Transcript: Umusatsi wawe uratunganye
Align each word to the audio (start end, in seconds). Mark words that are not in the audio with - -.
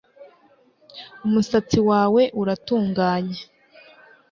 Umusatsi 1.25 1.79
wawe 1.89 2.23
uratunganye 2.41 3.41